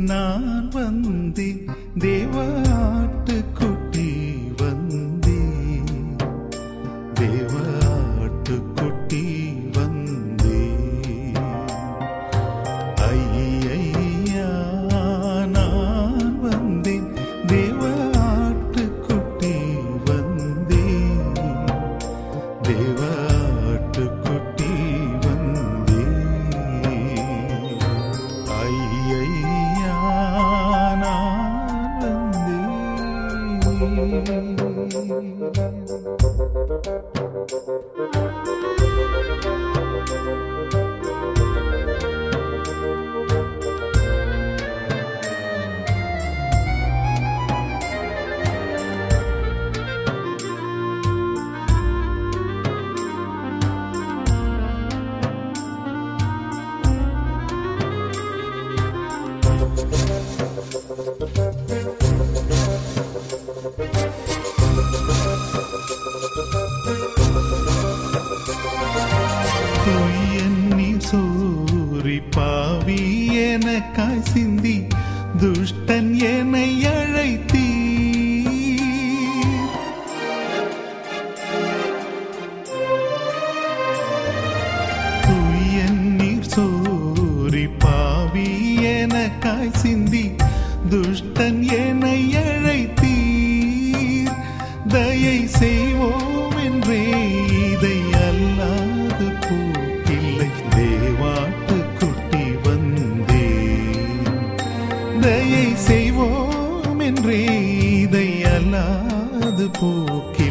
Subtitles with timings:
[0.00, 1.48] நான் வந்தே
[1.98, 3.19] தேவாட்டுக்குட்டி
[109.82, 110.49] அல்லாது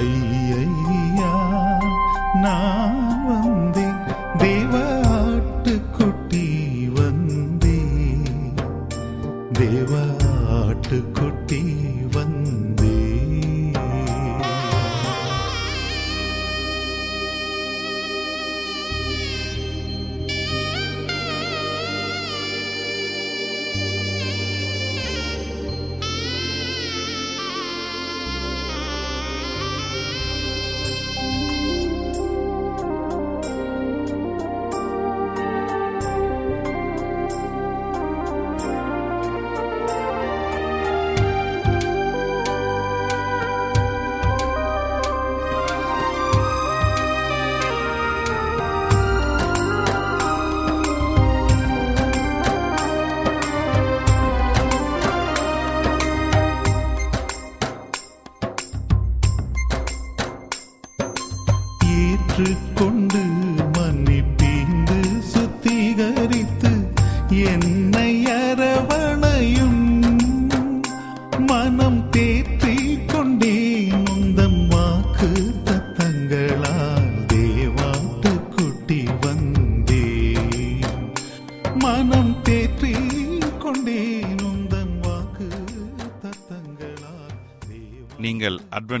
[0.00, 0.29] ஐயா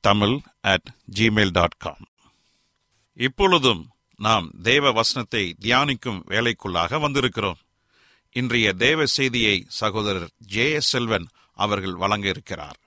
[0.00, 2.04] Tamil at Gmail dot com
[3.16, 7.58] இப்பொழுதும் நாம் தேவ வசனத்தை தியானிக்கும் வேலைக்குள்ளாக வந்திருக்கிறோம்.
[8.32, 12.78] இன்றைய தேவ செய்தியை சகோதரர் ஜே எஸ் செல்வன் அவர்கள் வழங்க இருக்கிறார்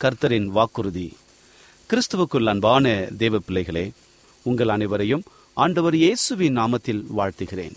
[0.00, 1.16] கர்த்தரின் வாக்குறுதி.
[1.90, 3.92] கிறிஸ்துவுக்குள் அன்பான தேவ பிள்ளைகளே
[4.42, 5.24] உங்கள் அனைவரையும்
[5.54, 7.76] ஆண்டவர் இயேசுவின் நாமத்தில் வாழ்த்துகிறேன்.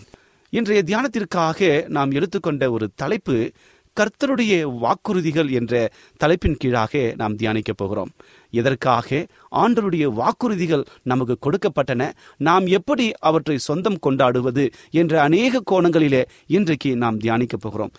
[0.50, 3.52] இன்றைய தியானத்திற்காக நாம் எடுத்துக்கொண்ட ஒரு தலைப்பு
[4.00, 8.10] கர்த்தருடைய வாக்குறுதிகள் என்ற தலைப்பின் கீழாக நாம் தியானிக்கப் போகிறோம்.
[8.50, 12.12] இதற்காக ஆண்டருடைய வாக்குறுதிகள் நமக்கு கொடுக்கப்பட்டன.
[12.36, 17.90] நாம் எப்படி அவற்றை சொந்தம் கொண்டாடுவது என்ற அநேக கோணங்களிலே இன்றைக்கு நாம் தியானிக்கப் போகிறோம்.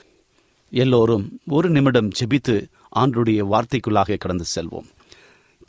[0.69, 4.85] எல்லோரும் ஒரு நிமிடம் ஜெபித்து ஆண்டருடைய வார்த்தைக்குள்ளாக கடந்து செல்வோம்.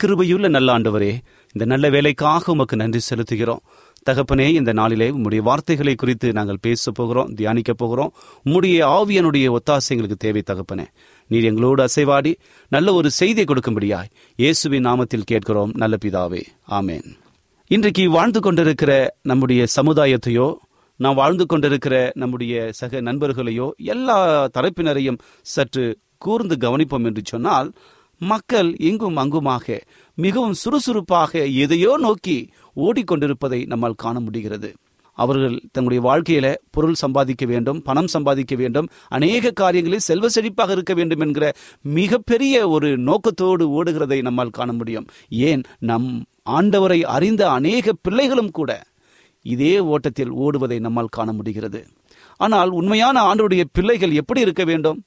[0.03, 3.59] கிருபையுள்ள நல்ல ஆண்டவரே இந்த நல்ல வேலைக்காக உமக்கு நன்றி செலுத்துகிறோம்.
[4.09, 8.11] தகப்பனே இந்த நாளிலே உம்முடைய வார்த்தைகளை குறித்து நாங்கள் பேச போகிறோம் தியானிக்க போகிறோம்.
[8.45, 10.85] உம்முடைய ஆவியனுடைய ஒத்தாசை எங்களுக்கு தேவை தகப்பனே.
[11.27, 12.33] நீர் எங்களோடு அசைவாடி
[12.69, 16.43] நல்ல ஒரு செய்தியை கொடுக்கும்படியாய் இயேசுவின் நாமத்தில் கேட்கிறோம் நல்ல பிதாவே.
[16.69, 17.07] ஆமேன்.
[17.71, 20.47] இன்றைக்கு வாழ்ந்து கொண்டிருக்கிற நம்முடைய சமுதாயத்தையோ
[20.99, 25.85] நாம் வாழ்ந்து கொண்டிருக்கிற நம்முடைய சக நண்பர்களையோ எல்லா தரப்பினரையும் சற்று
[26.17, 27.73] கூர்ந்து கவனிப்போம் என்று சொன்னால்
[28.19, 29.81] மக்கள் இங்கும் அங்குமாக
[30.13, 34.73] மிகவும் சுறுசுறுப்பாக எதையோ நோக்கி ஓடிக்கொண்டிருப்பதை நம்மால் காண முடிகிறது.
[35.13, 41.19] அவர்கள் தங்களுடைய வாழ்க்கையில பொருள் சம்பாதிக்க வேண்டும் பணம் சம்பாதிக்க வேண்டும் அநேக காரியங்களில் செல்வ செழிப்பாக இருக்க வேண்டும்
[41.19, 45.05] என்கிற மிகப்பெரிய ஒரு நோக்கத்தோடு ஓடுகிறதை நம்மால் காண முடியும்.
[45.29, 45.63] ஏன்?
[45.79, 48.83] நம் ஆண்டவரை அறிந்த அநேக பிள்ளைகளும் கூட
[49.41, 51.87] இதே ஓட்டத்தில் ஓடுவதை நம்மால் காண முடிகிறது.
[52.39, 54.99] ஆனால் உண்மையான ஆண்டருடைய பிள்ளைகள் எப்படி இருக்க வேண்டும்?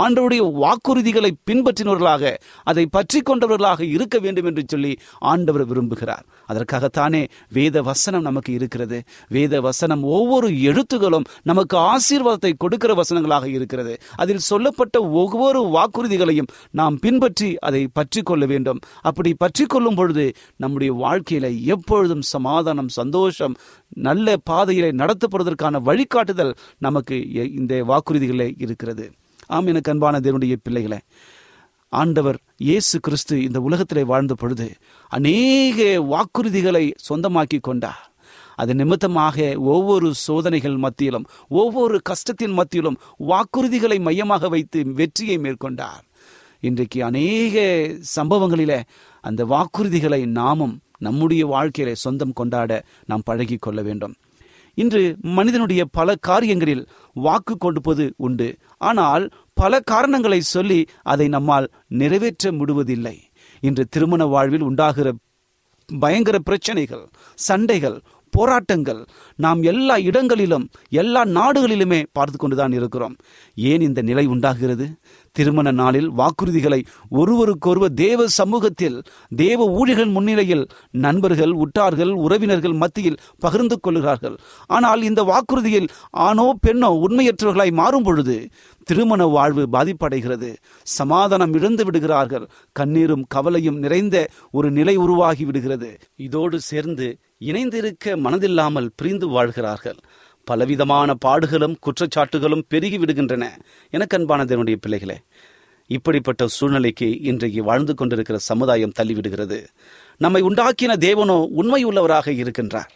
[0.00, 2.32] ஆண்டருடைய வாக்குறுதிகளை பின்பற்றினவர்களாக
[2.64, 4.92] அதை பற்றி கொண்டவர்களாக இருக்க வேண்டும் என்று சொல்லி
[5.32, 6.24] ஆண்டவர் விரும்புகிறார்.
[6.48, 8.98] அதற்காகத்தானே வேத வசனம் நமக்கு இருக்கிறது.
[9.28, 13.94] வேத வசனம் ஒவ்வொரு எழுத்துகளும் நமக்கு ஆசீர்வாதத்தை கொடுக்கிற வசனங்களாக இருக்கிறது.
[14.16, 18.80] அதில் சொல்லப்பட்ட ஒவ்வொரு வாக்குறுதிகளையும் நாம் பின்பற்றி அதை பற்றி கொள்ள வேண்டும்.
[19.02, 23.56] அப்படி பற்றி கொள்ளும் பொழுது நம்முடைய வாழ்க்கையில எப்பொழுதும் சமாதானம் சந்தோஷம்
[23.94, 29.10] நல்ல பாதையிலே நடத்தப்படுவதற்கான வழிகாட்டுதல் நமக்கு இந்த வாக்குறுதிகளே இருக்கிறது.
[29.46, 30.98] ஆம் எனக்கு அன்பான தேவனுடைய பிள்ளைகளை
[31.88, 34.72] ஆண்டவர் இயேசு கிறிஸ்து இந்த உலகத்திலே வாழ்ந்த பொழுது
[35.08, 38.12] அநேக வாக்குறுதிகளை சொந்தமாக்கி கொண்டார்.
[38.56, 46.02] அது நிமித்தமாக ஒவ்வொரு சோதனைகள் மத்தியிலும் ஒவ்வொரு கஷ்டத்தின் மத்தியிலும் வாக்குறுதிகளை மையமாக வைத்து வெற்றியை மேற்கொண்டார்.
[46.60, 47.56] இன்றைக்கு அநேக
[48.16, 48.80] சம்பவங்களிலே
[49.20, 52.70] அந்த வாக்குறுதிகளை நாமும் நம்முடைய வாழ்க்கையில சொந்தம் கொண்டாட
[53.06, 54.14] நாம் பழகி கொள்ள வேண்டும்.
[54.78, 55.02] இன்று
[55.36, 56.84] மனிதனுடைய பல காரியங்களில்
[57.16, 58.48] வாக்கு கொடுப்பது உண்டு.
[58.90, 59.24] ஆனால்
[59.60, 61.68] பல காரணங்களை சொல்லி அதை நம்மால்
[62.00, 63.16] நிறைவேற்ற முடிவதில்லை.
[63.62, 65.08] இன்று திருமண வாழ்வில் உண்டாகிற
[65.88, 67.04] பயங்கர பிரச்சனைகள்
[67.48, 67.98] சண்டைகள்
[68.34, 69.00] போராட்டங்கள்
[69.38, 70.64] நாம் எல்லா இடங்களிலும்
[71.00, 73.16] எல்லா நாடுகளிலுமே பார்த்து கொண்டுதான் இருக்கிறோம்.
[73.70, 74.86] ஏன் இந்த நிலை உண்டாகிறது?
[75.32, 78.98] திருமண நாளில் வாக்குறுதிகளை ஒருவருக்கொருவர் தேவ சமூகத்தில்
[79.36, 80.64] தேவ ஊழியர்கள் முன்னிலையில்
[81.04, 84.36] நண்பர்கள் உற்றார்கள் உறவினர்கள் மத்தியில் பகிர்ந்து கொள்கிறார்கள்.
[84.66, 88.36] ஆனால் இந்த வாக்குறுதியில் ஆணோ பெண்ணோ உண்மையற்றவர்களாய் மாறும் பொழுது
[88.84, 90.50] திருமண வாழ்வு பாதிப்படைகிறது.
[90.86, 92.46] சமாதானம் இழந்து விடுகிறார்கள்.
[92.72, 94.16] கண்ணீரும் கவலையும் நிறைந்த
[94.50, 95.90] ஒரு நிலை உருவாகி விடுகிறது.
[96.16, 97.08] இதோடு சேர்ந்து
[97.38, 99.98] இணைந்திருக்க மனதில்லாமல் பிரிந்து வாழ்கிறார்கள்.
[100.44, 103.46] பலவிதமான பாடுகளும் குற்றச்சாட்டுகளும் பெருகி விடுகின்றன.
[103.90, 105.18] எனக்கு அன்பான தேவனுடைய பிள்ளைகளே
[105.86, 109.66] இப்படிப்பட்ட சூழ்நிலைக்கு இன்றைக்கு வாழ்ந்து கொண்டிருக்கிற சமுதாயம் தள்ளிவிடுகிறது.
[110.18, 112.90] நம்மை உண்டாக்கின தேவனோ உண்மையுள்ளவராக இருக்கின்றார்.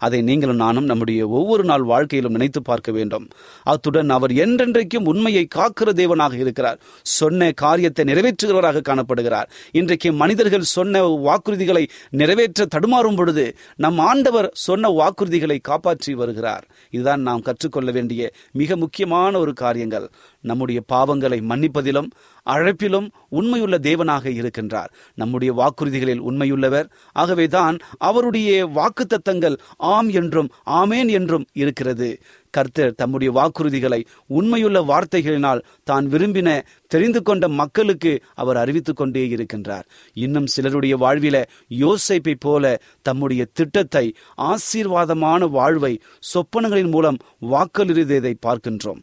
[0.00, 3.26] அதை நீங்களும் நானும் நம்முடைய ஒவ்வொரு நாள் வாழ்க்கையிலும் நினைத்து பார்க்க வேண்டும்.
[3.62, 6.78] அத்துடன் அவர் என்றென்றைக்கும் உண்மையை காக்கிற தேவனாக இருக்கிறார்.
[7.02, 9.48] சொன்ன காரியத்தை நிறைவேற்றுகிறவராக காணப்படுகிறார்.
[9.72, 16.64] இன்றைக்கு மனிதர்கள் சொன்ன வாக்குறுதிகளை நிறைவேற்ற தடுமாறும் பொழுது நம் ஆண்டவர் சொன்ன வாக்குறுதிகளை காப்பாற்றி வருகிறார்.
[16.90, 20.06] இதுதான் நாம் கற்றுக்கொள்ள வேண்டிய மிக முக்கியமான ஒரு காரியங்கள்.
[20.40, 22.10] நம்முடைய பாவங்களை மன்னிப்பதிலும்
[22.46, 24.88] அழைப்பிலும் உண்மையுள்ள தேவனாக இருக்கின்றார்.
[25.14, 26.90] நம்முடைய வாக்குறுதிகளில் உண்மையுள்ளவர்.
[27.12, 32.18] ஆகவேதான் அவருடைய வாக்குத்தத்தங்கள் ஆம் என்றும் ஆமேன் என்றும் இருக்கிறது.
[32.50, 39.82] கர்த்தர் தம்முடைய வாக்குறுதிகளை உண்மையுள்ள வார்த்தைகளினால் தான் விரும்பின தெரிந்து கொண்ட மக்களுக்கு அவர் அறிவித்துக் கொண்டே இருக்கின்றார்.
[40.12, 46.00] இன்னும் சிலருடைய வாழ்வில யோசைப்பை போல தம்முடைய திட்டத்தை ஆசீர்வாதமான வாழ்வை
[46.34, 47.16] சொப்பனங்களின் மூலம்
[47.50, 49.02] வாக்களித்ததை பார்க்கின்றோம்.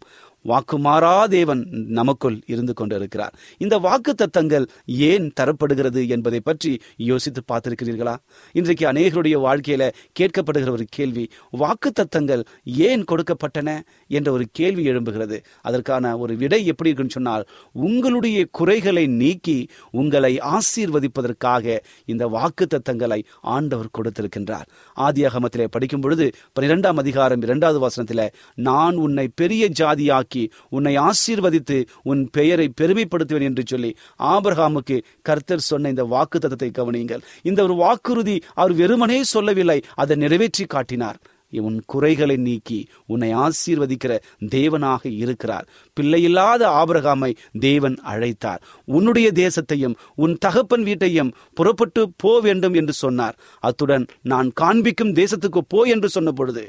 [0.52, 1.62] வாக்குமாறா தேவன்
[2.00, 3.34] நமக்குள் இருந்து கொண்டிருக்கிறார்.
[3.58, 4.66] இந்த வாக்கு தத்தங்கள்
[5.10, 6.72] ஏன் தரப்படுகிறது என்பதை பற்றி
[7.10, 8.16] யோசித்து பார்த்திருக்கிறீர்களா?
[8.60, 9.84] இன்றைக்கு அநேகருடைய வாழ்க்கையில
[10.20, 11.26] கேட்கப்படுகிற ஒரு கேள்வி
[11.64, 12.44] வாக்கு தத்தங்கள்
[12.90, 13.70] ஏன் கொடுக்கப்பட்டன
[14.18, 15.40] என்ற ஒரு கேள்வி எழும்புகிறது.
[15.62, 17.46] அதற்கான ஒரு விடை எப்படி இருக்குன்னு சொன்னால்
[17.88, 19.58] உங்களுடைய குறைகளை நீக்கி
[19.92, 23.20] உங்களை ஆசீர்வதிப்பதற்காக இந்த வாக்கு தத்தங்களை
[23.56, 24.68] ஆண்டவர் கொடுத்திருக்கின்றார்.
[24.98, 26.26] ஆதியாகமத்திலே படிக்கும் பொழுது
[26.56, 28.26] பன்னிரெண்டாம் அதிகாரம் இரண்டாவது வாசனத்தில்
[28.68, 30.37] நான் உன்னை பெரிய ஜாதியாக்கி
[30.70, 33.92] உன்னை ஆசீர்வதித்து உன் பெயரை பெருமைப்படுத்துவேன் என்று சொல்லி
[34.34, 37.26] ஆபரகாமுக்கு கர்த்தர் சொன்ன இந்த வாக்கு தத்தத்தை கவனியுங்கள்.
[37.44, 41.20] இந்த ஒரு வாக்குறுதி அவர் வெறுமனே சொல்லவில்லை அதை நிறைவேற்றி காட்டினார்.
[41.54, 44.14] உன் குறைகளை நீக்கி உன்னை ஆசீர்வதிக்கிற
[44.56, 45.68] தேவனாக இருக்கிறார்.
[45.98, 47.30] பிள்ளையில்லாத ஆபரகாமை
[47.60, 48.64] தேவன் அழைத்தார்.
[48.88, 53.38] உன்னுடைய தேசத்தையும் உன் தகப்பன் வீட்டையும் புறப்பட்டு போ வேண்டும் என்று சொன்னார்.
[53.64, 56.66] அத்துடன் நான் காண்பிக்கும் தேசத்துக்கு போ என்று சொன்ன பொழுது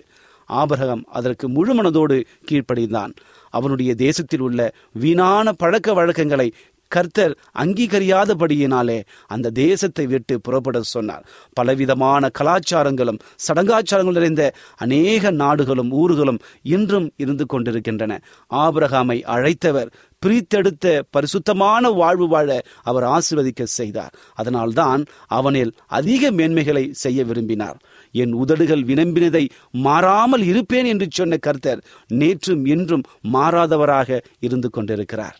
[0.49, 3.13] ஆபரகம் அதற்கு முழு மனதோடு கீழ்ப்படிந்தான்.
[3.51, 6.55] அவனுடைய தேசத்தில் உள்ள வீணான பழக்க வழக்கங்களை
[6.89, 11.25] கர்த்தர் அங்கீகரியாதபடியினாலே அந்த தேசத்தை விட்டு புறப்பட சொன்னார்.
[11.53, 18.13] பலவிதமான கலாச்சாரங்களும் சடங்காச்சாரங்கள் நிறைந்த அநேக நாடுகளும் ஊர்களும் இன்றும் இருந்து கொண்டிருக்கின்றன.
[18.51, 19.91] ஆபிரகாமை அழைத்தவர்
[20.27, 22.49] பிரித்தெடுத்த பரிசுத்தமான வாழ்வு வாழ
[22.83, 24.15] அவர் ஆசிர்வதிக்க செய்தார்.
[24.35, 27.79] அதனால்தான் அவனில் அதிக மேன்மைகளை செய்ய விரும்பினார்.
[28.13, 35.39] என் உதடுகள் வினம்பினதை மாறாமல் இருப்பேன் என்று சொன்ன கர்த்தர் நேற்றும் இன்றும் மாறாதவராக இருந்து கொண்டிருக்கிறார்.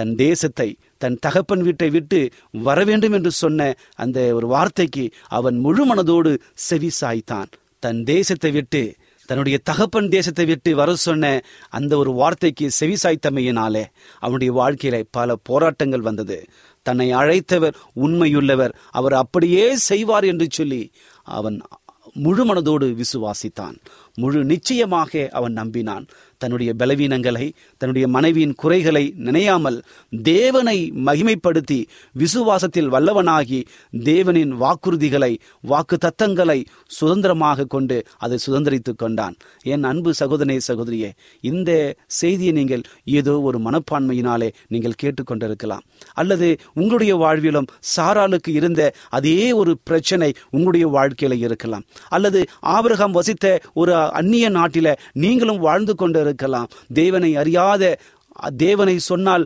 [0.00, 2.20] தன் தேசத்தை தன் தகப்பன் வீட்டை விட்டு
[2.62, 6.32] வர வேண்டும் என்று சொன்ன அந்த ஒரு வார்த்தைக்கு அவன் முழு மனதோடு
[6.68, 7.50] செவி சாய்த்தான்
[7.82, 8.82] தன் தேசத்தை விட்டு
[9.28, 11.24] தன்னுடைய தகப்பன் தேசத்தை விட்டு வர சொன்ன
[11.68, 13.82] அந்த ஒரு வார்த்தைக்கு செவி சாய்த்தமையினாலே
[14.22, 16.38] அவனுடைய வாழ்க்கையில பல போராட்டங்கள் வந்தது.
[16.86, 20.82] தன்னை அழைத்தவர் உண்மையுள்ளவர் அவர் அப்படியே செய்வார் என்று சொல்லி
[21.36, 21.58] அவன்
[22.16, 23.76] முழு மனதோடு விசுவாசித்தான்.
[24.18, 26.06] முழு நிச்சயமாக அவன் நம்பினான்.
[26.40, 27.46] தன்னுடைய பலவீனங்களை
[27.80, 29.78] தன்னுடைய மனைவியின் குறைகளை நினையாமல்
[30.22, 30.78] தேவனை
[31.08, 31.78] மகிமைப்படுத்தி
[32.18, 33.60] விசுவாசத்தில் வல்லவனாகி
[34.10, 35.32] தேவனின் வாக்குறுதிகளை
[35.70, 36.58] வாக்கு தத்தங்களை
[36.98, 39.34] சுதந்திரமாக கொண்டு அதை சுதந்திரித்து கொண்டான்.
[39.72, 41.10] என் அன்பு சகோதரே சகோதரியே
[41.50, 41.70] இந்த
[42.20, 42.82] செய்தியை நீங்கள்
[43.18, 45.84] ஏதோ ஒரு மனப்பான்மையினாலே நீங்கள் கேட்டுக்கொண்டிருக்கலாம்.
[46.14, 48.80] அல்லது உங்களுடைய வாழ்விலும் சாராளுக்கு இருந்த
[49.18, 51.86] அதே ஒரு பிரச்சனை உங்களுடைய வாழ்க்கையில இருக்கலாம்.
[52.08, 52.40] அல்லது
[52.76, 54.88] ஆபிரகம் வசித்த ஒரு அந்நிய நாட்டில
[55.24, 56.70] நீங்களும் வாழ்ந்து கொண்டு இருக்கலாம்.
[57.02, 57.92] தேவனை அறியாத
[58.56, 59.42] தேவனை சொன்னால்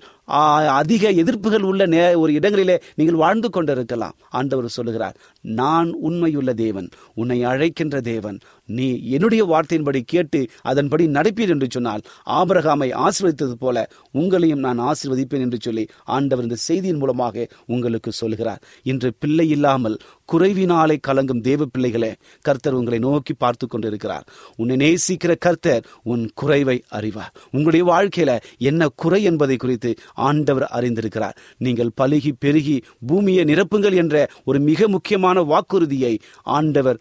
[0.80, 4.14] அதிக எதிர்ப்புகள் உள்ள நே ஒரு இடங்களிலே நீங்கள் வாழ்ந்து கொண்டிருக்கலாம்.
[4.38, 5.16] ஆண்டவர் சொல்லுகிறார்.
[5.44, 8.38] நான் உண்மையுள்ள தேவன் உன்னை அழைக்கின்ற தேவன்.
[8.66, 15.58] நீ என்னுடைய வார்த்தையின்படி கேட்டு அதன்படி நடப்பீர் என்று சொன்னால் ஆபிரகாமை ஆசிர்வதித்தது போல உங்களையும் நான் ஆசிர்வதிப்பேன் என்று
[15.60, 18.60] சொல்லி ஆண்டவர் இந்த செய்தியின் மூலமாக உங்களுக்கு சொல்கிறார்.
[18.82, 19.98] இன்று பிள்ளை இல்லாமல்
[20.32, 24.24] குறைவினாலே கலங்கும் தேவ பிள்ளைகளே கர்த்தர் உங்களை நோக்கி பார்த்து கொண்டிருக்கிறார்.
[24.56, 27.32] உன்னை நேசிக்கிற கர்த்தர் உன் குறைவை அறிவார்.
[27.50, 31.36] உங்களுடைய வாழ்க்கையில என்ன குறை என்பதை குறித்து ஆண்டவர் அறிந்திருக்கிறார்.
[31.58, 37.00] நீங்கள் பழுகி பெருகி பூமியை நிரப்புங்கள் என்ற ஒரு மிக முக்கியமான வாக்குறுதியை ஆண்டவர்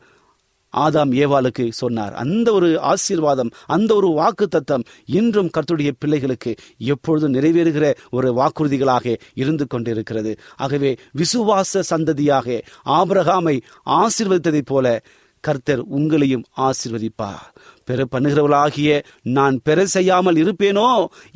[0.77, 2.13] ஆதாம் ஏவாளுக்கு சொன்னார்.
[2.13, 9.67] அந்த ஒரு ஆசீர்வாதம் அந்த ஒரு வாக்கு தத்தம் இன்றும் கர்த்துடைய பிள்ளைகளுக்கு எப்பொழுதும் நிறைவேறுகிற ஒரு வாக்குறுதிகளாக இருந்து
[9.67, 10.39] கொண்டிருக்கிறது.
[10.55, 15.01] ஆகவே விசுவாச சந்ததியாக ஆபிரகாமை ஆசீர்வதித்ததைப் போல
[15.39, 17.47] கர்த்தர் உங்களையும் ஆசீர்வதிப்பார்.
[17.85, 18.89] பெற பண்ணுகிறவளாகிய
[19.37, 20.87] நான் பெற செய்யாமல் இருப்பேனோ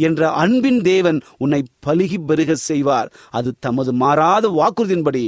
[0.08, 3.12] என்ற அன்பின் தேவன் உன்னை பலுகி பெருக செய்வார்.
[3.32, 5.24] அது தமது மாறாத வாக்குறுதியின்படி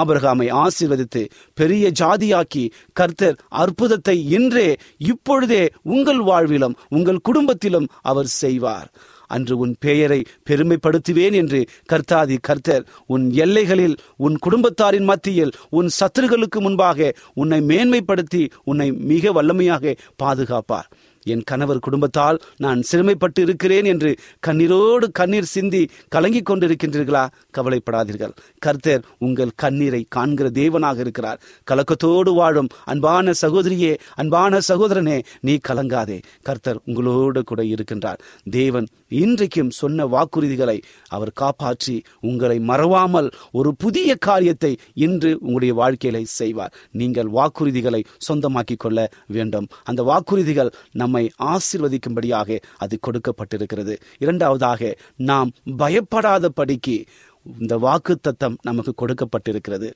[0.00, 1.22] ஆபரகாமை ஆசீர்வதித்து
[1.54, 4.68] பெரிய ஜாதியாக்கி கர்த்தர் அற்புதத்தை இன்றே
[5.12, 8.88] இப்பொழுதே உங்கள் வாழ்விலும் உங்கள் குடும்பத்திலும் அவர் செய்வார்.
[9.34, 11.60] அன்று உன் பெயரை பெருமைப்படுத்துவேன் என்று
[11.92, 19.96] கர்த்தாதி கர்த்தர் உன் எல்லைகளில் உன் குடும்பத்தாரின் மத்தியில் உன் சத்துருகளுக்கு முன்பாக உன்னை மேன்மைப்படுத்தி உன்னை மிக வல்லமையாக
[20.22, 20.88] பாதுகாப்பார்.
[21.24, 24.16] என் கணவர் குடும்பத்தால் நான் சிறுமைப்பட்டு இருக்கிறேன் என்று
[24.46, 27.26] கண்ணீரோடு கண்ணீர் சிந்தி கலங்கிக் கொண்டிருக்கின்றீர்களா?
[27.58, 28.34] கவலைப்படாதீர்கள்.
[28.58, 31.40] கர்த்தர் உங்கள் கண்ணீரை காண்கிற தேவனாக இருக்கிறார்.
[31.70, 36.22] கலக்கத்தோடு வாழும் அன்பான சகோதரியே அன்பான சகோதரனே நீ கலங்காதே.
[36.42, 38.18] கர்த்தர் உங்களோடு கூட இருக்கின்றார்.
[38.50, 46.72] தேவன் இன்றைக்கும் சொன்ன வாக்குறுதிகளை அவர் காப்பாற்றி உங்களை மறவாமல் ஒரு புதிய காரியத்தை இன்று உங்களுடைய வாழ்க்கையில செய்வார்.
[46.90, 49.66] நீங்கள் வாக்குறுதிகளை சொந்தமாக்கிக் கொள்ள வேண்டும்.
[49.84, 53.94] அந்த வாக்குறுதிகள் நம் நம்மை ஆசீர்வதிக்கும்படியாக அது கொடுக்கப்பட்டிருக்கிறது.
[54.18, 57.04] இரண்டாவதாக நாம் பயப்படாத படிக்கு
[57.46, 59.88] இந்த வாக்கு தத்தம் நமக்கு கொடுக்கப்பட்டிருக்கிறது.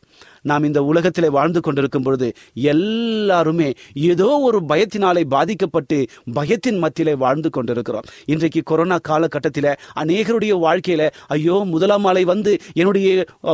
[0.43, 2.29] நாம் இந்த உலகத்தில் வாழ்ந்து கொண்டிருக்கும் பொழுது
[2.73, 3.69] எல்லாருமே
[4.11, 5.99] ஏதோ ஒரு பயத்தினாலே பாதிக்கப்பட்டு
[6.39, 8.07] பயத்தின் மத்தியிலே வாழ்ந்து கொண்டிருக்கிறோம்.
[8.27, 9.71] இன்றைக்கு கொரோனா காலகட்டத்தில்
[10.03, 13.09] அநேகருடைய வாழ்க்கையில ஐயோ முதலாம் அலை வந்து என்னுடைய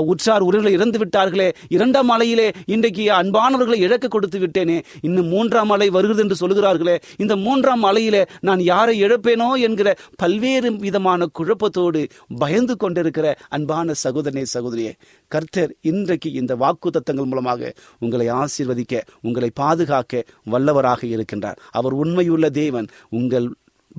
[0.05, 5.89] உற்சார் உற்றார் உறவுகளை இறந்து விட்டார்களே இரண்டாம் அலையிலே இன்றைக்கு அன்பானவர்களை இழக்க கொடுத்து விட்டேனே இன்னும் மூன்றாம் அலை
[5.91, 12.03] வருகிறது என்று சொல்கிறார்களே இந்த மூன்றாம் அலையிலே நான் யாரை இழப்பேனோ என்கிற பல்வேறு விதமான குழப்பத்தோடு
[12.39, 14.93] பயந்து கொண்டிருக்கிற அன்பான சகோதரனே சகோதரியே
[15.29, 21.57] கர்த்தர் இன்றைக்கு இந்த வாக்கு தத்தங்கள் மூலமாக உங்களை ஆசீர்வதிக்க உங்களை பாதுகாக்க வல்லவராக இருக்கின்றார்.
[21.71, 22.87] அவர் உண்மையுள்ள தேவன்.
[23.11, 23.51] உங்கள்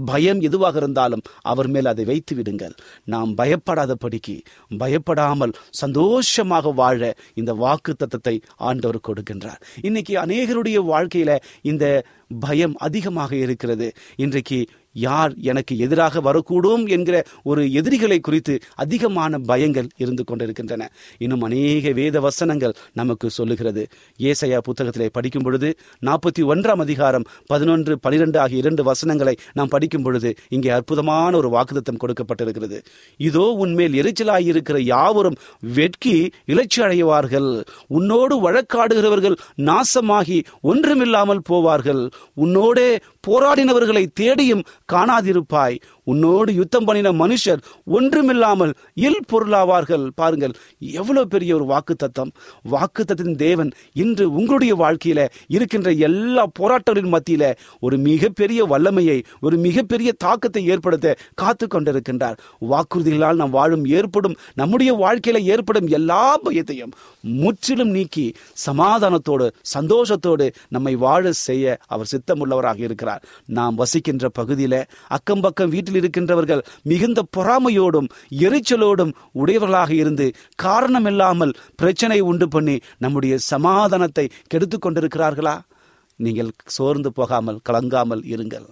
[0.06, 2.74] பயம் எதுவாக இருந்தாலும் அவர் மேல் அதை வைத்து விடுங்கள்.
[3.06, 4.40] நாம் பயப்படாதபடிக்கு
[4.78, 9.62] பயப்படாமல் சந்தோஷமாக வாழ இந்த வாக்கு தத்தத்தை ஆண்டவர் கொடுக்கின்றார்.
[9.82, 12.06] இன்னைக்கு அநேகருடைய வாழ்க்கையில இந்த
[12.40, 13.92] பயம் அதிகமாக இருக்கிறது.
[14.16, 20.90] இன்றைக்கு யார் எனக்கு எதிராக வரக்கூடும் என்கிற ஒரு எதிரிகளை குறித்து அதிகமான பயங்கள் இருந்து கொண்டிருக்கின்றன.
[21.18, 23.84] இன்னும் அநேக வேத வசனங்கள் நமக்கு சொல்லுகிறது.
[24.20, 25.70] ஏசையா புத்தகத்திலே படிக்கும் பொழுது
[26.02, 32.02] நாற்பத்தி ஒன்றாம் அதிகாரம் பதினொன்று பனிரெண்டு ஆகிய இரண்டு வசனங்களை நாம் படிக்கும் பொழுது இங்கே அற்புதமான ஒரு வாக்குதத்தம்
[32.04, 32.80] கொடுக்கப்பட்டிருக்கிறது.
[33.18, 37.50] இதோ உன்மேல் எரிச்சலாயிருக்கிற யாவரும் வெட்கி இளைச்சி அடைவார்கள்
[37.88, 42.04] உன்னோடு வழக்காடுகிறவர்கள் நாசமாகி ஒன்றுமில்லாமல் போவார்கள்.
[42.46, 42.90] உன்னோடே
[43.28, 45.78] போராடினவர்களை தேடியும் காணாதிருப்பாய்.
[46.12, 47.62] உன்னோடு யுத்தம் பண்ணின மனுஷர்
[47.98, 48.74] ஒன்றுமில்லாமல்
[49.08, 50.06] இல் பொருளாவார்கள்.
[50.20, 50.54] பாருங்கள்
[51.00, 52.32] எவ்வளவு பெரிய ஒரு வாக்கு தத்தம்
[52.74, 53.72] வாக்கு தத்தின் தேவன்
[54.04, 55.22] இன்று உங்களுடைய வாழ்க்கையில
[55.56, 57.44] இருக்கின்ற எல்லா போராட்டங்களின் மத்தியில
[57.80, 62.38] ஒரு மிகப்பெரிய வல்லமையை ஒரு மிகப்பெரிய தாக்கத்தை ஏற்படுத்த காத்து கொண்டிருக்கின்றார்.
[62.72, 66.94] வாக்குறுதிகளால் நாம் வாழும் ஏற்படும் நம்முடைய வாழ்க்கையில ஏற்படும் எல்லா பயத்தையும்
[67.42, 68.26] முற்றிலும் நீக்கி
[68.68, 73.24] சமாதானத்தோடு சந்தோஷத்தோடு நம்மை வாழ செய்ய அவர் சித்தமுள்ளவராக இருக்கிறார்.
[73.58, 74.76] நாம் வசிக்கின்ற பகுதியில
[75.18, 78.10] அக்கம் பக்கம் வீட்டில் இருக்கின்றவர்கள் மிகுந்த பொறாமையோடும்
[78.46, 85.56] எரிச்சலோடும் உடையவர்களாக இருந்து காரணம் இல்லாமல் பிரச்சனை உண்டு பண்ணி நம்முடைய சமாதானத்தை கெடுத்து கொண்டிருக்கிறார்களா?
[86.20, 88.68] நீங்கள் சோர்ந்து போகாமல் கலங்காமல் இருங்கள்.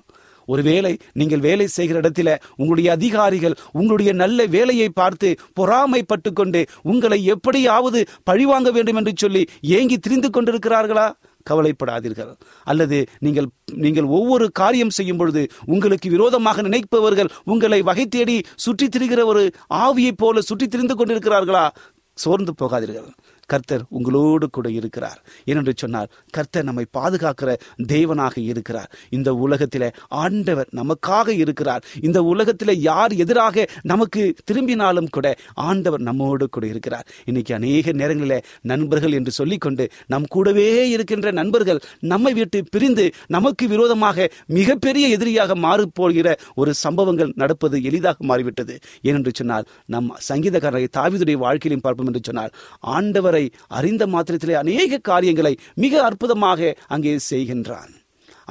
[0.47, 7.99] ஒருவேளை நீங்கள் வேலை செய்கிற இடத்துல உங்களுடைய அதிகாரிகள் உங்களுடைய நல்ல வேலையை பார்த்து பொறாமைப்பட்டு கொண்டு உங்களை எப்படியாவது
[8.23, 9.43] பழிவாங்க வேண்டும் என்று சொல்லி
[9.77, 11.07] ஏங்கி திரிந்து கொண்டிருக்கிறார்களா?
[11.49, 12.36] கவலைப்படாதீர்கள்.
[12.63, 19.25] அல்லது நீங்கள் நீங்கள் ஒவ்வொரு காரியம் செய்யும் பொழுது உங்களுக்கு விரோதமாக நினைப்பவர்கள் உங்களை வகை தேடி சுற்றித் திரிகிற
[19.25, 21.69] ஒரு ஆவியைப் போல சுற்றித் திரிந்து கொண்டிருக்கிறார்களா?
[22.15, 23.12] சோர்ந்து போகாதீர்கள்.
[23.45, 25.19] கர்த்தர் உங்களோடு கூட இருக்கிறார்.
[25.45, 27.56] ஏனென்று சொன்னால் கர்த்தர் நம்மை பாதுகாக்கிற
[27.88, 28.89] தேவனாக இருக்கிறார்.
[29.10, 31.84] இந்த உலகத்தில் ஆண்டவர் நமக்காக இருக்கிறார்.
[32.01, 37.06] இந்த உலகத்தில் யார் எதிராக நமக்கு திரும்பினாலும் கூட ஆண்டவர் நம்மோடு கூட இருக்கிறார்.
[37.25, 44.27] இன்னைக்கு அநேக நேரங்களில் நண்பர்கள் என்று சொல்லிக்கொண்டு நம் கூடவே இருக்கின்ற நண்பர்கள் நம்மை விட்டு பிரிந்து நமக்கு விரோதமாக
[44.47, 48.77] மிகப்பெரிய எதிரியாக மாறப் போகிற ஒரு சம்பவங்கள் நடப்பது எளிதாக மாறிவிட்டது.
[49.03, 53.32] ஏனென்று சொன்னால் நம் சங்கீதக்காரரை தாவிதுடைய வாழ்க்கையிலும் பார்ப்போம் என்று சொன்னால் ஆண்டவர்
[53.77, 57.91] அறிந்த மாத்திரத்திலே அநேக காரியங்களை மிக அற்புதமாக அங்கே செய்கின்றான்.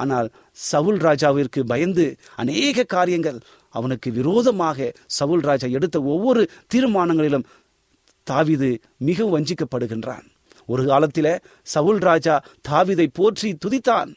[0.01, 0.27] ஆனால்
[0.69, 2.05] சவுல் ராஜாவிற்கு பயந்து
[2.43, 3.39] அநேக காரியங்கள்
[3.75, 6.41] அவனுக்கு விரோதமாக சவுல் ராஜா எடுத்த ஒவ்வொரு
[6.73, 7.47] தீர்மானங்களிலும்
[8.27, 8.69] தாவிது
[9.07, 10.25] மிக வஞ்சிக்கப்படுகின்றான்.
[10.73, 11.33] ஒரு காலத்தில்
[11.73, 12.35] சவுல் ராஜா
[12.69, 14.11] தாவிதை போற்றி துதித்தான்.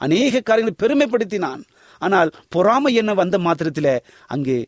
[0.00, 1.62] அநேக காரியங்களை பெருமைப்படுத்தினான்.
[2.02, 3.94] ஆனால் பொறாமை என்ன வந்த மாத்திரத்தில்
[4.34, 4.58] அங்கே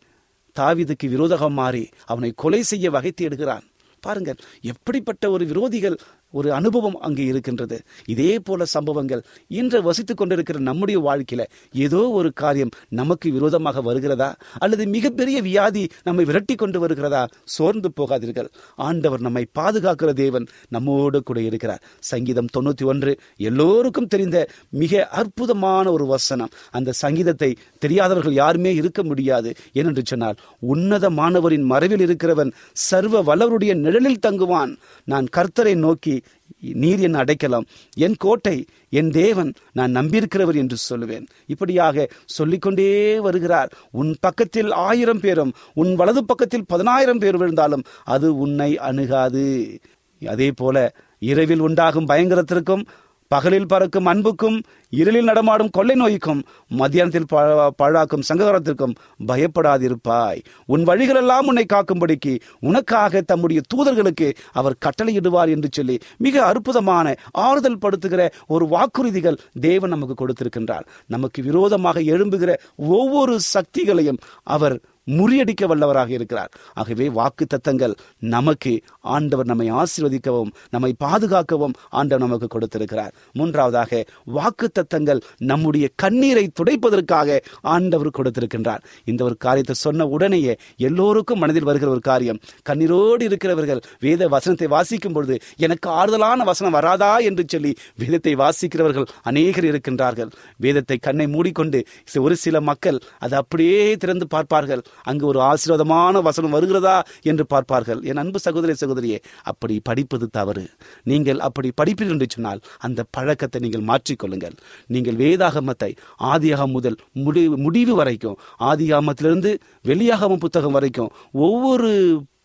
[0.56, 3.64] தாவிதுக்கு விரோதகம் மாறி அவனை கொலை செய்ய வகை தேடுகிறான்.
[4.00, 5.96] பாருங்கள் எப்படிப்பட்ட ஒரு விரோதிகள்
[6.30, 7.76] ஒரு அனுபவம் அங்கே இருக்கின்றது.
[8.06, 14.34] இதே போல சம்பவங்கள் இன்று வசித்துக் கொண்டிருக்கிற நம்முடைய வாழ்க்கையில ஏதோ ஒரு காரியம் நமக்கு விரோதமாக வருகிறதா?
[14.58, 17.28] அல்லது மிகப்பெரிய வியாதி நம்மை விரட்டி கொண்டு வருகிறதா?
[17.44, 18.48] சோர்ந்து போகாதீர்கள்.
[18.74, 21.82] ஆண்டவர் நம்மை பாதுகாக்கிற தேவன் நம்மோடு கூட இருக்கிறார்.
[22.00, 26.48] சங்கீதம் தொண்ணூத்தி ஒன்று எல்லோருக்கும் தெரிந்த மிக அற்புதமான ஒரு வசனம்.
[26.70, 29.54] அந்த சங்கீதத்தை தெரியாதவர்கள் யாருமே இருக்க முடியாது.
[29.74, 30.36] ஏனென்று சொன்னால்
[30.74, 34.76] உன்னதமானவரின் மறைவில் இருக்கிறவன் சர்வ வல்லவருடைய நிழலில் தங்குவான்.
[35.04, 36.14] நான் கர்த்தரை நோக்கி
[36.60, 37.66] நீர் என் அடைக்கலாம்
[37.96, 41.26] என் கோட்டை என் தேவன் நான் நம்பியிருக்கிறவர் என்று சொல்லுவேன்.
[41.46, 43.72] இப்படியாக சொல்லிக்கொண்டே வருகிறார்.
[43.90, 49.78] உன் பக்கத்தில் ஆயிரம் பேரும் உன் வலது பக்கத்தில் பதினாயிரம் பேர் விழுந்தாலும் அது உன்னை அணுகாது.
[50.26, 52.84] அதே போல இரவில் உண்டாகும் பயங்கரத்திற்கும்
[53.28, 56.42] பகலில் பறக்கும் அன்புக்கும் இருளில் நடமாடும் கொள்ளை நோய்க்கும்
[56.78, 58.94] மத்தியானத்தில் பழ- பழாக்கும் சங்ககாரத்திற்கும்
[59.26, 60.42] பயப்படாதிருப்பாய்.
[60.66, 68.30] உன் வழிகளெல்லாம் உன்னை காக்கும்படிக்கு உனக்காக தம்முடைய தூதர்களுக்கு அவர் கட்டளையிடுவார் என்று சொல்லி மிக அற்புதமான ஆறுதல் படுத்துகிற
[68.46, 70.86] ஒரு வாக்குறுதிகள் தேவன் நமக்கு கொடுத்திருக்கின்றார்.
[71.06, 74.80] நமக்கு விரோதமாக எழும்புகிற ஒவ்வொரு சக்திகளையும் அவர்
[75.16, 76.50] முறியடிக்க வல்லவராக இருக்கிறார்.
[76.80, 77.94] ஆகவே வாக்கு தத்தங்கள்
[78.34, 78.72] நமக்கு
[79.16, 83.12] ஆண்டவர் நம்மை ஆசீர்வதிக்கவும் நம்மை பாதுகாக்கவும் ஆண்டவர் நமக்கு கொடுத்திருக்கிறார்.
[83.38, 84.02] மூன்றாவதாக
[84.36, 87.38] வாக்கு தத்தங்கள் நம்முடைய கண்ணீரை துடைப்பதற்காக
[87.74, 88.82] ஆண்டவர் கொடுத்திருக்கின்றார்.
[89.10, 90.56] இந்த ஒரு காரியத்தை சொன்ன உடனேயே
[90.88, 92.40] எல்லோருக்கும் மனதில் வருகிற ஒரு காரியம்
[92.70, 99.68] கண்ணீரோடு இருக்கிறவர்கள் வேத வசனத்தை வாசிக்கும் பொழுது எனக்கு ஆறுதலான வசனம் வராதா என்று சொல்லி வேதத்தை வாசிக்கிறவர்கள் அநேகர்
[99.70, 100.30] இருக்கின்றார்கள்.
[100.64, 101.80] வேதத்தை கண்ணை மூடிக்கொண்டு
[102.26, 104.82] ஒரு சில மக்கள் அதை அப்படியே திறந்து பார்ப்பார்கள்.
[105.02, 108.02] அங்கு ஒரு ஆசீர்வாதமான வசனம் வருகிறதா என்று பார்ப்பார்கள்.
[108.02, 110.64] என் அன்பு சகோதரி சகோதரியே அப்படி படிப்பது தவறு.
[111.04, 114.56] நீங்கள் அப்படி படிப்பீர்கள் என்று சொன்னால் அந்த பழக்கத்தை நீங்கள் மாற்றிக்கொள்ளுங்கள்.
[114.86, 119.52] நீங்கள் வேதாகமத்தை ஆதியாகம் முதல் முடிவு முடிவு வரைக்கும் ஆதியாகமத்திலிருந்து
[119.84, 121.90] வெளியாகம புத்தகம் வரைக்கும் ஒவ்வொரு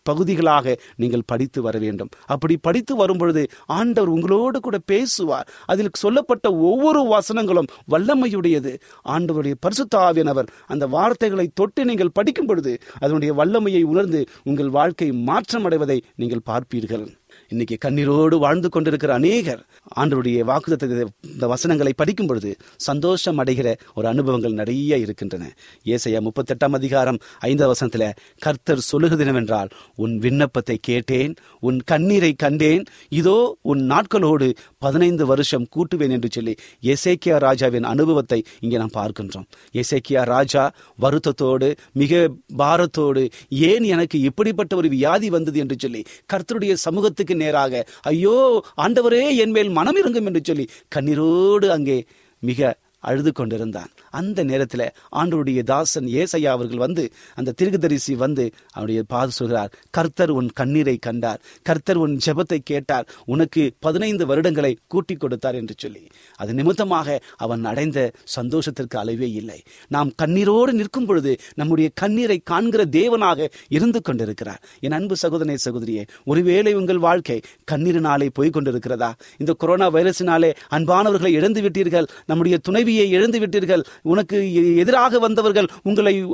[0.04, 2.10] பகுதிகளாக நீங்கள் படித்து வர வேண்டும்.
[2.26, 3.42] அப்படி படித்து வரும்பொழுது
[3.78, 5.48] ஆண்டவர் உங்களோடு கூட பேசுவார்.
[5.66, 8.72] அதில் சொல்லப்பட்ட ஒவ்வொரு வசனங்களும் வல்லமையுடையது.
[9.08, 16.46] ஆண்டவருடைய பரிசுத்தாவியனவர் அந்த வார்த்தைகளை தொட்டு நீங்கள் படிக்கும் பொழுது அதனுடைய வல்லமையை உணர்ந்து உங்கள் வாழ்க்கை மாற்றமடைவதை நீங்கள்
[16.50, 17.06] பார்ப்பீர்கள்.
[17.50, 19.62] இன்னைக்கு கண்ணீரோடு வாழ்ந்து கொண்டிருக்கிற அநேகர்
[19.96, 25.44] ஆண்டருடைய வாக்குத்தத்த இந்த வசனங்களை படிக்கும் பொழுது சந்தோஷம் அடைகிற ஒரு அனுபவங்கள் நிறைய இருக்கின்றன.
[25.84, 28.06] ஏசையா முப்பத்தெட்டாம் அதிகாரம் ஐந்தாவது வசனத்துல
[28.38, 36.28] கர்த்தர் சொல்லுகிறதினவென்றால் உன் விண்ணப்பத்தை கேட்டேன் உன் கண்ணீரை கண்டேன் இதோ உன் நாட்களோடு பதினைந்து வருஷம் கூட்டுவேன் என்று
[36.30, 39.46] சொல்லி எசேக்கியா ராஜாவின் அனுபவத்தை இங்கே நாம் பார்க்கின்றோம்.
[39.74, 40.64] எசேக்கியா ராஜா
[41.00, 42.28] வருத்தத்தோடு மிக
[42.58, 45.58] பாரத்தோடு ஏன் எனக்கு இப்படிப்பட்ட ஒரு வியாதி வந்தது?
[45.58, 46.02] என்று சொல்லி
[46.32, 48.36] கர்த்தருடைய சமூகத்துக்கு நேராக ஐயோ
[48.76, 50.66] ஆண்டவரே என் மேல் மனம் இறங்கும் என்று சொல்லி
[50.96, 51.98] கண்ணீரோடு அங்கே
[52.42, 52.60] மிக
[53.08, 53.90] அழுது கொண்டிருந்தான்.
[54.20, 54.86] அந்த நேரத்தில்
[55.18, 57.04] ஆண்டவருடைய தாசன் ஏசையா அவர்கள் வந்து
[57.38, 63.62] அந்த திருகுதரிசி வந்து அவருடைய பாது சொல்கிறார் கர்த்தர் உன் கண்ணீரை கண்டார் கர்த்தர் உன் ஜெபத்தை கேட்டார் உனக்கு
[63.78, 66.02] பதினைந்து வருடங்களை கூட்டி கொடுத்தார் என்று சொல்லி.
[66.40, 67.98] அது நிமித்தமாக அவன் அடைந்த
[68.36, 69.58] சந்தோஷத்திற்கு அளவே இல்லை.
[69.88, 74.62] நாம் கண்ணீரோடு நிற்கும் பொழுது நம்முடைய கண்ணீரை காண்கிற தேவனாக இருந்து கொண்டிருக்கிறார்.
[74.80, 77.38] என் அன்பு சகோதரனே சகோதரியே ஒருவேளை உங்கள் வாழ்க்கை
[77.72, 79.10] கண்ணீரினாலே போய் கொண்டிருக்கிறதா?
[79.38, 86.24] இந்த கொரோனா வைரஸினாலே அன்பானவர்களை இழந்து விட்டீர்கள் நம்முடைய துணைவி இழந்து விட்டீர்கள் உனக்கு எதிராக வந்தவர்கள் உங்களை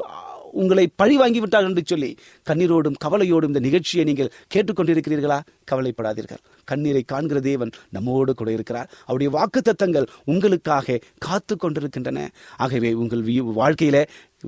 [0.53, 5.41] உங்களை பழி வாங்கி விட்டார்கள் என்று சொல்லி கண்ணீரோடும் கவலையோடும் இந்த நிகழ்ச்சியை நீங்கள் கேட்டுக்கொண்டிருக்கிறீர்களா?
[5.71, 6.39] கவலைப்படாதீர்கள்.
[6.65, 8.91] கண்ணீரை காண்கிற தேவன் நம்மோடு கூட இருக்கிறார்.
[9.03, 12.31] அவருடைய வாக்கு தத்தங்கள் உங்களுக்காக காத்து கொண்டிருக்கின்றன.
[12.57, 14.07] ஆகவே உங்கள் வி- வாழ்க்கையில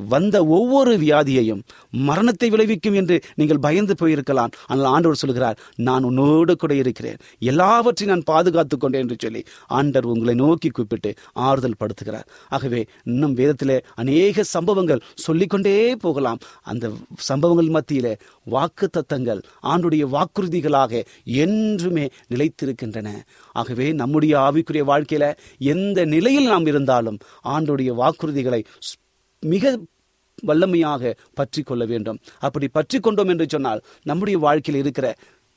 [0.09, 4.51] வந்த ஒவ்வொரு வியாதியையும் மரணத்தை விளைவிக்கும் என்று நீங்கள் பயந்து போயிருக்கலாம்.
[4.67, 7.17] ஆனால் ஆண்டவர் சொல்கிறார் நான் உன்னோடு கூட இருக்கிறேன்.
[7.39, 12.25] எல்லாவற்றையும் நான் பாதுகாத்து கொண்டேன் என்று சொல்லி ஆண்டர் உங்களை நோக்கி கூப்பிட்டு ஆறுதல் படுத்துகிறார்.
[12.49, 16.39] ஆகவே இன்னும் வேதத்திலே அநேக சம்பவங்கள் சொல்லிக்கொண்டே போகலாம்.
[16.63, 21.05] அந்த சம்பவங்கள் மத்தியிலே வாக்கு தத்தங்கள் ஆண்டுடைய வாக்குறுதிகளாக
[21.45, 23.09] என்றுமே நிலைத்திருக்கின்றன.
[23.57, 25.25] ஆகவே நம்முடைய ஆவிக்குரிய வாழ்க்கையில
[25.75, 27.19] எந்த நிலையில் நாம் இருந்தாலும்
[27.55, 28.61] ஆண்டுடைய வாக்குறுதிகளை
[29.43, 29.75] மிக
[30.47, 32.19] வல்லமையாக பற்றி கொள்ள வேண்டும்.
[32.39, 35.07] அப்படி பற்றி கொண்டோம் என்று சொன்னால் நம்முடைய வாழ்க்கையில் இருக்கிற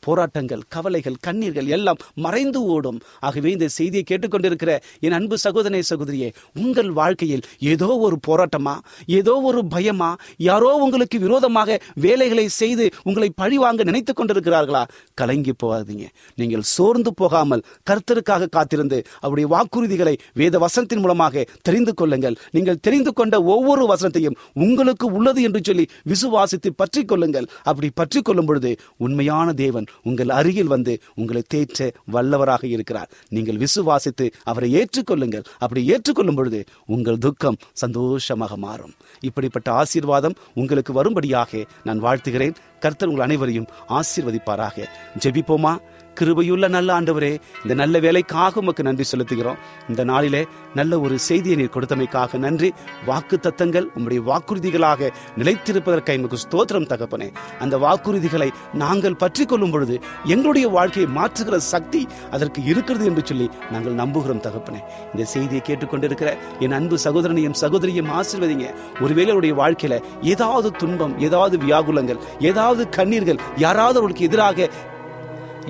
[0.07, 2.99] போராட்டங்கள் கவலைகள் கண்ணீர்கள் எல்லாம் மறைந்து ஓடும்.
[3.27, 4.71] ஆகவே இந்த செய்தியை கேட்டுக்கொண்டிருக்கிற
[5.05, 6.29] என் அன்பு சகோதரே சகோதரியே
[6.63, 8.75] உங்கள் வாழ்க்கையில் ஏதோ ஒரு போராட்டமா?
[9.19, 10.11] ஏதோ ஒரு பயமா?
[10.49, 14.83] யாரோ உங்களுக்கு விரோதமாக வேலைகளை செய்து உங்களை பழிவாங்க நினைத்துக் கொண்டிருக்கிறார்களா?
[15.19, 16.05] கலங்கி போகாதீங்க.
[16.41, 22.37] நீங்கள் சோர்ந்து போகாமல் கர்த்தருக்காக காத்திருந்து அவருடைய வாக்குறுதிகளை வேத வசனத்தின் மூலமாக தெரிந்து கொள்ளுங்கள்.
[22.55, 27.49] நீங்கள் தெரிந்து கொண்ட ஒவ்வொரு வசனத்தையும் உங்களுக்கு உள்ளது என்று சொல்லி விசுவாசித்து பற்றி கொள்ளுங்கள்.
[27.69, 28.71] அப்படி பற்றி கொள்ளும் பொழுது
[29.05, 33.09] உண்மையான தேவன் உங்கள் அருகில் வந்து உங்களை தேற்ற வல்லவராக இருக்கிறார்.
[33.29, 35.43] நீங்கள் விசுவாசித்து அவரை ஏற்றுக்கொள்ளுங்கள்.
[35.57, 38.93] அப்படி ஏற்றுக்கொள்ளும் பொழுது உங்கள் துக்கம் சந்தோஷமாக மாறும்.
[39.19, 42.55] இப்படிப்பட்ட ஆசீர்வாதம் உங்களுக்கு வரும்படியாக நான் வாழ்த்துகிறேன்.
[42.79, 44.85] கர்த்தர் உங்கள் அனைவரையும் ஆசீர்வதிப்பாராக.
[45.19, 45.77] ஜெபிப்போமா?
[46.19, 47.31] கிருபையுள்ள நல்ல ஆண்டவரே
[47.63, 49.59] இந்த நல்ல வேலைக்காக உமக்கு நன்றி செலுத்துகிறோம்.
[49.89, 50.41] இந்த நாளிலே
[50.79, 52.69] நல்ல ஒரு செய்தியை நீர் கொடுத்தமைக்காக நன்றி.
[53.09, 57.27] வாக்கு தத்தங்கள் உம்முடைய வாக்குறுதிகளாக நிலைத்திருப்பதற்காக எமக்கு ஸ்தோத்திரம் தகப்பனே.
[57.65, 58.49] அந்த வாக்குறுதிகளை
[58.83, 59.97] நாங்கள் பற்றி கொள்ளும் பொழுது
[60.35, 62.01] எங்களுடைய வாழ்க்கையை மாற்றுகிற சக்தி
[62.37, 64.81] அதற்கு இருக்கிறது என்று சொல்லி நாங்கள் நம்புகிறோம் தகப்பனே.
[65.13, 68.67] இந்த செய்தியை கேட்டுக்கொண்டிருக்கிற என் அன்பு சகோதரனையும் சகோதரியும் ஆசிர்வதிங்க.
[69.03, 70.01] ஒருவேளை அவருடைய வாழ்க்கையில
[70.33, 74.67] ஏதாவது துன்பம் ஏதாவது வியாகுலங்கள் ஏதாவது கண்ணீர்கள் யாராவது அவர்களுக்கு எதிராக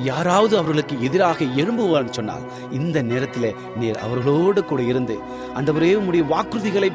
[0.04, 5.18] யாராவது அவர்களுக்கு எதிராக எழும்புவான்னு சொன்னால் இந்த நேரத்தில் நீர் அவர்களோடு கூட இருந்து
[5.56, 6.92] அந்தவரே உடைய வாக்குறுதிகளை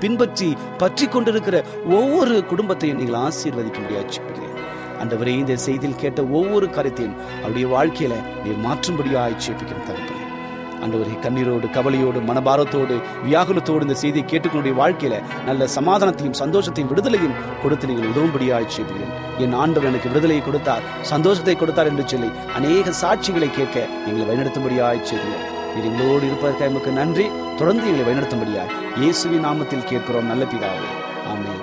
[0.00, 4.20] பின்பற்றி பற்றி கொண்டிருக்கிற ஒவ்வொரு குடும்பத்தையும் நீங்கள் ஆசீர்வதிக்க முடியாது
[5.02, 10.21] அந்தவரே இந்த செய்தியில் கேட்ட ஒவ்வொரு கருத்தையும் அவருடைய வாழ்க்கையில நீர் மாற்றும்படியாக ஆய்ச்சி தகப்பனே.
[10.82, 18.10] அன்றுவரை கண்ணீரோடு கவலையோடு மனபாரத்தோடு வியாகுலத்தோடு இந்த செய்தியை கேட்டுக்கொண்டு வாழ்க்கையில நல்ல சமாதானத்தையும் சந்தோஷத்தையும் விடுதலையும் கொடுத்து நீங்கள்
[18.12, 24.26] உதவும்படியாக செய்கிறேன் என் ஆண்டவர் எனக்கு விடுதலையை கொடுத்தார் சந்தோஷத்தை கொடுத்தார் என்று சொல்லி அநேக சாட்சிகளை கேட்க எங்களை
[24.28, 25.44] வழிநடத்தும்படியாக செய்கிறேன்
[25.76, 27.26] இது எங்களோடு இருப்பதற்காக எமக்கு நன்றி.
[27.58, 30.90] தொடர்ந்து எங்களை வழிநடத்தும்படியாக இயேசுவின் நாமத்தில் கேட்கிறோம் நல்ல பிதாவே.
[31.30, 31.54] ஆமே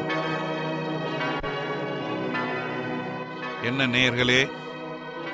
[3.69, 4.41] என்ன நேயர்களே